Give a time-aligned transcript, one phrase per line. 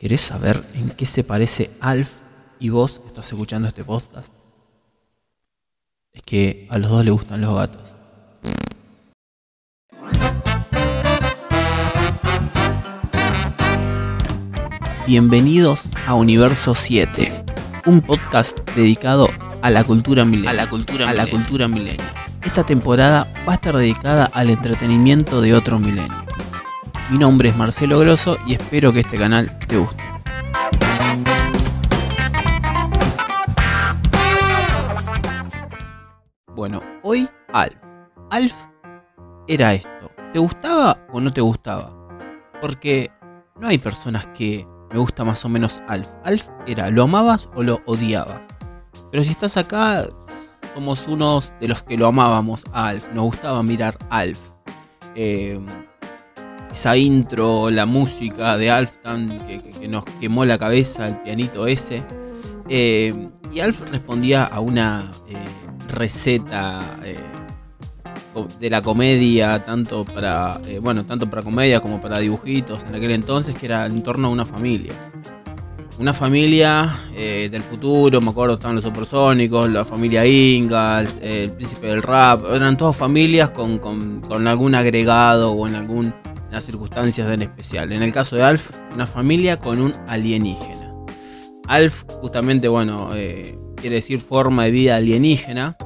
[0.00, 2.08] ¿Querés saber en qué se parece Alf
[2.58, 4.32] y vos que estás escuchando este podcast?
[6.14, 7.96] Es que a los dos les gustan los gatos.
[15.06, 17.44] Bienvenidos a Universo 7,
[17.84, 19.28] un podcast dedicado
[19.60, 20.58] a la cultura milenial.
[20.60, 21.68] A la cultura, a la cultura.
[22.42, 26.29] Esta temporada va a estar dedicada al entretenimiento de otro milenio.
[27.10, 30.00] Mi nombre es Marcelo Grosso y espero que este canal te guste.
[36.54, 37.74] Bueno, hoy Alf.
[38.30, 38.54] Alf
[39.48, 40.12] era esto.
[40.32, 41.92] ¿Te gustaba o no te gustaba?
[42.60, 43.10] Porque
[43.58, 46.08] no hay personas que me gusta más o menos Alf.
[46.24, 48.40] Alf era, ¿lo amabas o lo odiabas?
[49.10, 50.06] Pero si estás acá,
[50.74, 53.08] somos unos de los que lo amábamos a Alf.
[53.12, 54.38] Nos gustaba mirar Alf.
[55.16, 55.60] Eh,
[56.72, 62.02] esa intro, la música de Alf tan que, nos quemó la cabeza, el pianito ese.
[62.68, 65.36] Eh, y Alf respondía a una eh,
[65.88, 66.82] receta
[68.58, 73.10] de la comedia, tanto para, eh, bueno, tanto para comedia como para dibujitos en aquel
[73.12, 74.92] entonces, que era en torno a una familia.
[75.98, 81.88] Una familia eh, del futuro, me acuerdo, estaban los supersónicos, la familia Ingalls, el príncipe
[81.88, 85.74] del rap, eran todas familias con, con, algún agregado o en
[86.50, 87.92] algunas circunstancias en especial.
[87.92, 90.92] En el caso de Alf, una familia con un alienígena.
[91.68, 95.76] Alf, justamente, bueno, eh, quiere decir forma de vida alienígena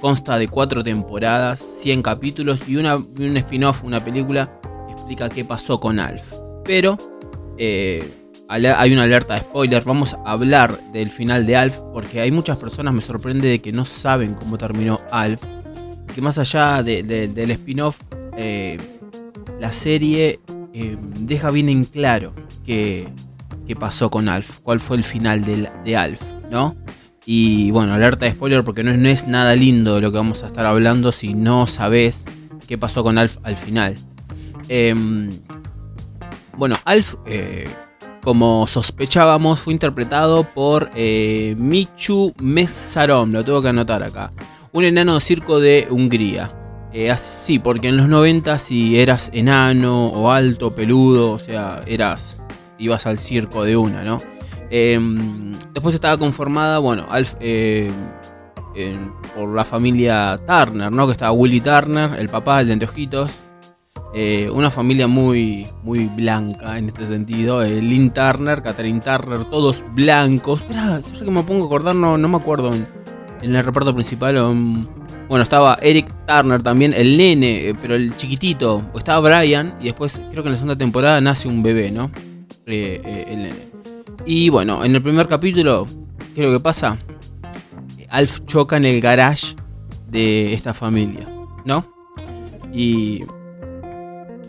[0.00, 5.80] Consta de cuatro temporadas, 100 capítulos y, una, un spin-off, una película explica qué pasó
[5.80, 6.34] con Alf.
[6.64, 6.98] Pero
[7.56, 8.06] eh,
[8.48, 9.82] hay una alerta de spoiler.
[9.84, 13.72] Vamos a hablar del final de Alf porque hay muchas personas, me sorprende, de que
[13.72, 15.40] no saben cómo terminó Alf.
[16.12, 17.96] Que más allá del spin-off,
[18.36, 18.76] eh,
[19.64, 20.40] la serie
[20.74, 22.34] eh, deja bien en claro
[22.66, 23.08] qué,
[23.80, 26.76] pasó con Alf, cuál fue el final de, de Alf, ¿no?
[27.24, 30.42] Y bueno, alerta de spoiler porque no es, no es nada lindo lo que vamos
[30.42, 32.26] a estar hablando si no sabes
[32.68, 33.94] qué pasó con Alf al final.
[34.68, 35.30] Em,
[36.58, 37.66] bueno, Alf, eh,
[38.22, 44.30] como sospechábamos, fue interpretado por eh, Michu Mesarom, lo tengo que anotar acá.
[44.72, 46.50] Un enano de circo de Hungría.
[46.94, 52.40] Eh, así, porque en los 90 si eras enano o alto, peludo, o sea, eras,
[52.78, 54.22] ibas al circo de una, ¿no?
[54.70, 57.06] Em, después estaba conformada, bueno,
[57.40, 57.90] eh,
[59.36, 61.06] por la familia Turner, ¿no?
[61.06, 63.30] Que estaba Willy Turner, el papá, el de anteojitos.
[64.16, 67.62] Eh, una familia muy, muy blanca en este sentido.
[67.64, 70.60] Eh, Lynn Turner, Catherine Turner, todos blancos.
[70.60, 72.86] Espera, que me pongo a acordar, no, no me acuerdo en,
[73.42, 74.36] el reparto principal.
[74.38, 74.86] Um,
[75.28, 78.82] bueno, estaba Eric Turner también, el nene, pero el chiquitito.
[78.94, 82.10] Estaba Brian y después creo que en la segunda temporada nace un bebé, ¿no?
[82.66, 83.74] el nene.
[84.26, 85.86] Y bueno, en el primer capítulo,
[86.34, 86.96] ¿qué es lo que pasa?
[88.08, 89.54] Alf choca en el garage
[90.08, 91.28] de esta familia,
[91.66, 91.84] ¿no?
[92.72, 93.24] Y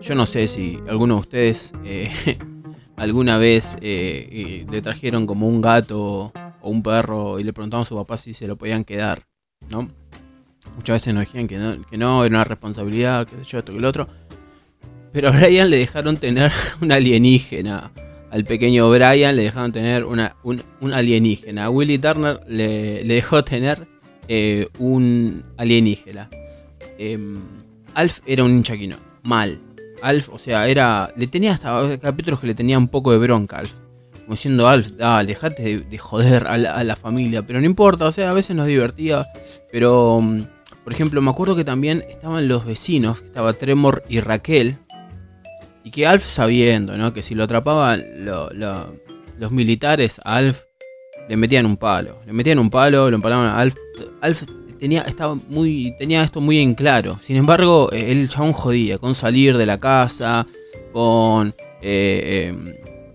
[0.00, 2.38] yo no sé si alguno de ustedes eh,
[2.96, 7.82] alguna vez eh, eh, le trajeron como un gato o un perro y le preguntaron
[7.82, 9.26] a su papá si se lo podían quedar,
[9.68, 9.88] ¿no?
[10.76, 13.72] Muchas veces nos decían que no, que no era una responsabilidad, que sé yo, esto
[13.72, 14.08] que el otro.
[15.12, 17.90] Pero a Brian le dejaron tener un alienígena
[18.30, 20.60] al pequeño Brian le dejaron tener una, un,
[20.92, 21.64] alienígena.
[21.64, 23.86] A Willy Turner le, dejó tener
[24.28, 26.28] eh, un alienígena.
[26.98, 27.40] Em,
[27.94, 28.96] Alf era un hinchaquino.
[29.22, 29.58] Mal.
[30.02, 31.12] Alf, o sea, era.
[31.16, 33.72] Le tenía hasta capítulos que le tenía un poco de bronca Alf.
[34.24, 37.46] Como diciendo, Alf, dale, dejate de, joder a la, familia.
[37.46, 39.26] Pero no importa, o sea, a veces nos divertía.
[39.72, 40.42] Pero, mm,
[40.86, 44.78] por ejemplo, me acuerdo que también estaban los vecinos, estaba Tremor y Raquel
[45.82, 47.12] y que Alf sabiendo, ¿no?
[47.12, 50.62] Que si lo atrapaban los militares a Alf,
[51.28, 52.20] le metían un palo.
[52.24, 53.74] Le metían un palo, lo empalaban a Alf.
[54.20, 54.44] Alf
[54.78, 57.18] tenía, estaba muy, tenía esto muy en claro.
[57.20, 60.46] Sin embargo, eh, el chabón jodía con salir de la casa,
[60.92, 61.52] con...
[61.82, 62.54] Eh,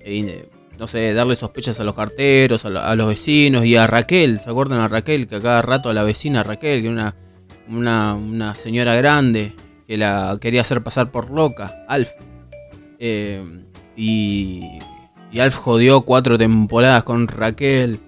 [0.00, 4.40] eh, no sé, darle sospechas a los carteros, a, los vecinos y a Raquel.
[4.40, 5.28] ¿Se acuerdan a Raquel?
[5.28, 7.29] Que a cada rato a la vecina Raquel, que era una,
[7.70, 9.54] una señora grande,
[9.90, 11.84] que la quería hacer pasar por loca.
[11.88, 12.10] Alf.
[13.00, 13.42] Eh,
[13.96, 14.78] y,
[15.36, 17.98] Alf jodió cuatro temporadas con Raquel.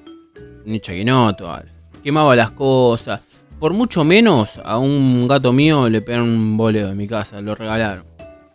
[0.65, 1.73] Ni chaquinoto, Alf.
[2.05, 3.21] Quemaba las cosas.
[3.59, 7.57] Por mucho menos a un gato mío le pegaron un boleo en mi casa, lo
[7.57, 8.05] regalaron.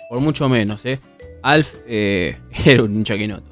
[0.10, 1.02] Por mucho menos, ¿eh?
[1.44, 3.52] Alf eh, era un chaquinoto.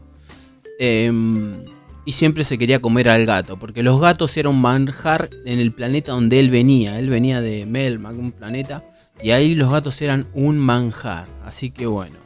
[0.80, 1.66] Em,
[2.06, 5.74] y siempre se quería comer al gato, porque los gatos eran un manjar en el
[5.74, 7.00] planeta donde él venía.
[7.00, 8.88] Él venía de Melmac, un planeta,
[9.22, 11.28] y ahí los gatos eran un manjar.
[11.44, 12.18] Así que bueno,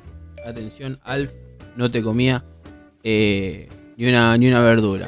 [0.46, 1.31] atención, Alf
[1.78, 2.44] no te comía
[3.04, 5.08] eh, ni, una, ni una verdura.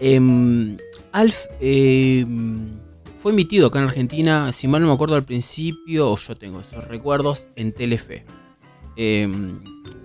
[0.00, 0.76] Em,
[1.12, 2.80] Alf em,
[3.18, 6.60] fue emitido acá en Argentina, si mal no me acuerdo al principio, o yo tengo
[6.60, 8.24] esos recuerdos, en Telefe.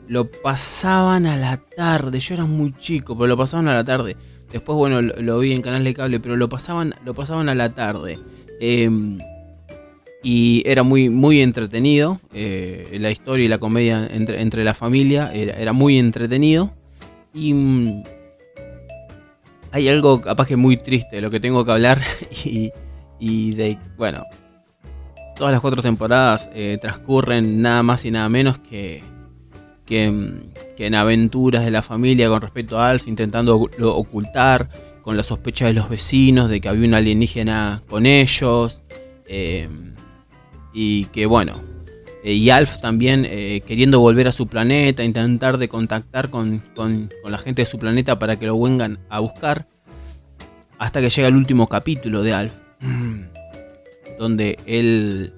[0.10, 3.84] Em, lo pasaban a la tarde, yo era muy chico, pero lo pasaban a la
[3.84, 4.18] tarde.
[4.52, 7.70] Después, bueno, lo, vi en canal de cable, pero lo pasaban, lo pasaban a la
[7.70, 8.18] tarde.
[10.22, 12.20] y era muy, muy entretenido.
[12.34, 16.74] Eh, la historia y la comedia entre, la familia era, era muy entretenido.
[17.34, 18.04] Y mm,
[19.72, 22.02] hay algo capaz que muy triste de lo que tengo que hablar
[23.20, 24.24] y, de, bueno,
[25.36, 29.04] todas las cuatro temporadas eh, transcurren nada más y nada menos que,
[29.90, 30.06] que,
[30.78, 34.70] en aventuras de la familia con respecto a Alf, intentando ocultar
[35.02, 38.84] con la sospecha de los vecinos de que había un alienígena con ellos.
[39.26, 39.68] Eh,
[40.72, 41.62] y que bueno,
[42.24, 46.62] eh, y Alf también eh, queriendo volver a su planeta, intentar de contactar con,
[47.26, 49.68] la gente de su planeta para que lo vengan a buscar.
[50.78, 52.54] Hasta que llega el último capítulo de Alf.
[54.20, 55.34] Donde él,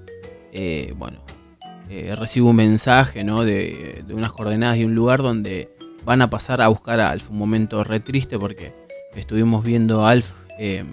[1.92, 5.70] eh, recibe un mensaje de, unas coordenadas y un lugar donde
[6.06, 7.30] van a pasar a buscar a Alf.
[7.30, 8.74] Un momento re triste porque
[9.16, 10.32] estuvimos viendo a Alf.
[10.58, 10.86] es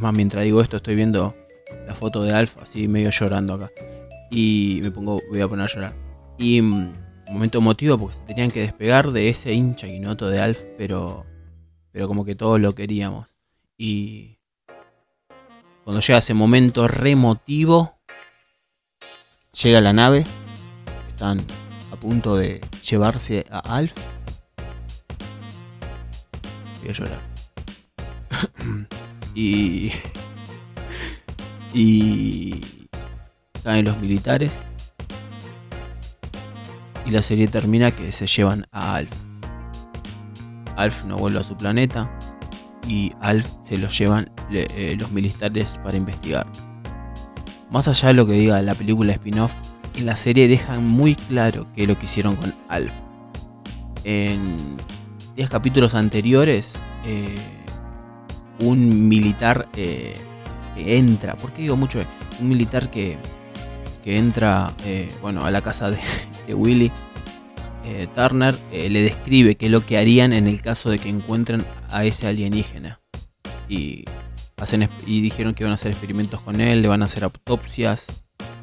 [0.00, 1.36] más, mientras digo esto, estoy viendo
[1.86, 3.70] la foto de Alf así medio llorando acá
[4.32, 5.94] y me pongo, voy a poner a llorar.
[6.38, 6.92] Y un
[7.28, 11.26] mm, momento emotivo porque se tenían que despegar de ese hincha noto de Alf, pero,
[11.92, 13.28] pero como que todos lo queríamos.
[13.76, 14.38] Y
[15.84, 17.98] cuando llega ese momento remotivo,
[19.52, 20.24] llega la nave,
[21.08, 21.44] están
[21.92, 23.92] a punto de llevarse a Alf.
[26.80, 27.20] Voy a llorar.
[29.34, 29.92] y.
[31.74, 32.88] Y
[33.62, 34.62] caen los militares
[37.06, 39.10] y la serie termina que se llevan a Alf.
[40.76, 42.10] Alf no vuelve a su planeta
[42.86, 46.46] y Alf se lo llevan eh, los militares para investigar.
[47.72, 49.54] Más allá de lo que diga la película spin-off,
[49.96, 52.92] en la serie dejan muy claro que lo que hicieron con Alf.
[54.04, 54.76] En
[55.36, 57.38] 10 capítulos anteriores, eh,
[58.60, 60.14] un militar eh,
[60.76, 62.02] que entra, ¿por qué digo mucho?
[62.40, 63.16] Un militar que
[64.04, 65.98] que entra eh, bueno, a la casa de,
[66.54, 66.90] Willy
[68.16, 72.04] Turner, le describe qué es lo que harían en el caso de que encuentren a
[72.04, 73.00] ese alienígena.
[73.68, 74.04] Y,
[74.62, 78.06] hacen, y dijeron que van a hacer experimentos con él, le van a hacer autopsias,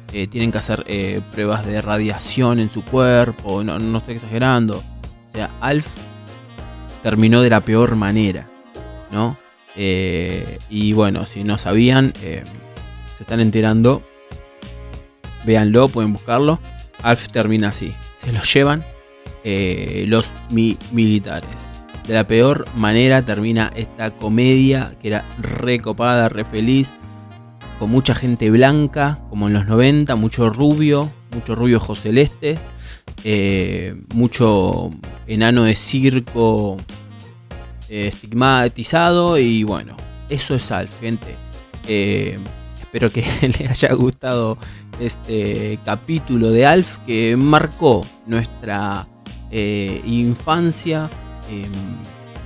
[0.08, 0.84] tienen que hacer
[1.30, 4.82] pruebas de radiación en su cuerpo, no, no estoy exagerando.
[5.28, 5.86] O sea, Alf
[7.02, 8.50] terminó de la peor manera,
[9.12, 9.38] ¿no?
[9.76, 12.42] y bueno, si no sabían, se
[13.22, 14.02] están enterando
[15.44, 16.60] Véanlo, pueden buscarlo.
[17.02, 17.94] Alf termina así.
[18.16, 18.84] Se lo llevan
[19.44, 21.79] eh, los militares.
[22.10, 26.92] De la peor manera termina esta comedia que era re copada, re feliz.
[27.78, 32.58] Con mucha gente blanca, como en los 90, mucho rubio, mucho rubio ojo celeste,
[33.22, 34.90] eh, mucho
[35.28, 36.78] enano de circo
[37.88, 39.96] eh, estigmatizado y bueno,
[40.28, 41.36] eso es Alf, gente.
[42.80, 43.24] espero que
[43.60, 44.58] les haya gustado
[44.98, 49.06] este capítulo de Alf que marcó nuestra
[49.52, 51.08] eh, infancia,
[51.50, 51.72] em,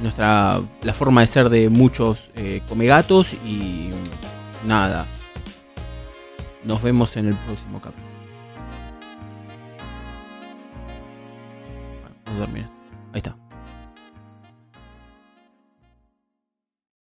[0.00, 3.90] nuestra, la forma de ser de muchos eh, comegatos y
[4.66, 5.06] nada.
[6.64, 8.08] Nos vemos en el próximo capítulo.
[12.02, 12.66] Vamos a dormir.
[13.12, 13.43] Ahí está.